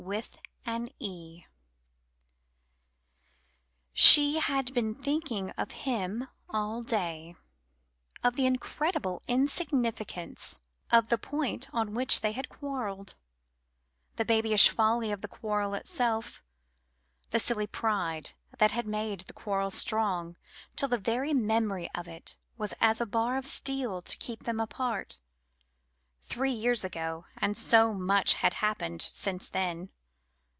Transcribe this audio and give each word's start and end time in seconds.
WITH 0.03 0.39
AN 0.65 0.89
E 0.97 1.43
SHE 3.93 4.39
had 4.39 4.73
been 4.73 4.95
thinking 4.95 5.51
of 5.51 5.69
him 5.71 6.27
all 6.49 6.81
day 6.81 7.35
of 8.23 8.35
the 8.35 8.47
incredible 8.47 9.21
insignificance 9.27 10.59
of 10.91 11.09
the 11.09 11.19
point 11.19 11.71
on 11.71 11.93
which 11.93 12.21
they 12.21 12.31
had 12.31 12.49
quarrelled; 12.49 13.13
the 14.15 14.25
babyish 14.25 14.69
folly 14.69 15.11
of 15.11 15.21
the 15.21 15.27
quarrel 15.27 15.75
itself, 15.75 16.41
the 17.29 17.39
silly 17.39 17.67
pride 17.67 18.31
that 18.57 18.71
had 18.71 18.87
made 18.87 19.19
the 19.21 19.33
quarrel 19.33 19.69
strong 19.69 20.35
till 20.75 20.89
the 20.89 20.97
very 20.97 21.31
memory 21.35 21.87
of 21.93 22.07
it 22.07 22.37
was 22.57 22.73
as 22.81 22.99
a 23.01 23.05
bar 23.05 23.37
of 23.37 23.45
steel 23.45 24.01
to 24.01 24.17
keep 24.17 24.45
them 24.45 24.59
apart. 24.59 25.19
Three 26.23 26.51
years 26.51 26.83
ago, 26.85 27.25
and 27.37 27.57
so 27.57 27.93
much 27.93 28.35
had 28.35 28.53
happened 28.55 29.01
since 29.01 29.49
then. 29.49 29.89